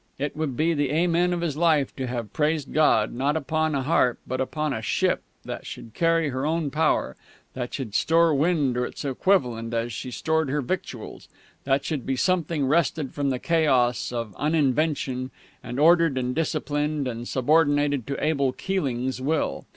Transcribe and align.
It 0.17 0.35
would 0.35 0.57
be 0.57 0.73
the 0.73 0.89
Amen 0.91 1.31
of 1.31 1.41
his 1.41 1.55
life 1.55 1.95
to 1.95 2.07
have 2.07 2.33
praised 2.33 2.73
God, 2.73 3.13
not 3.13 3.37
upon 3.37 3.75
a 3.75 3.83
harp, 3.83 4.17
but 4.25 4.41
upon 4.41 4.73
a 4.73 4.81
ship 4.81 5.21
that 5.45 5.67
should 5.67 5.93
carry 5.93 6.29
her 6.29 6.43
own 6.43 6.71
power, 6.71 7.15
that 7.53 7.71
should 7.75 7.93
store 7.93 8.33
wind 8.33 8.77
or 8.77 8.85
its 8.87 9.05
equivalent 9.05 9.75
as 9.75 9.93
she 9.93 10.09
stored 10.09 10.49
her 10.49 10.61
victuals, 10.63 11.29
that 11.65 11.85
should 11.85 12.03
be 12.03 12.15
something 12.15 12.65
wrested 12.65 13.13
from 13.13 13.29
the 13.29 13.37
chaos 13.37 14.11
of 14.11 14.35
uninvention 14.39 15.29
and 15.63 15.79
ordered 15.79 16.17
and 16.17 16.33
disciplined 16.33 17.07
and 17.07 17.27
subordinated 17.27 18.07
to 18.07 18.23
Abel 18.23 18.53
Keeling's 18.53 19.21
will.... 19.21 19.67